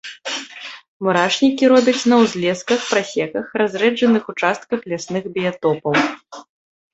[1.07, 5.93] Мурашнікі робяць на ўзлесках, прасеках, разрэджаных участках лясных біятопаў.